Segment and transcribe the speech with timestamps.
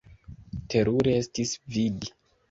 [0.73, 2.09] Terure estis vidi!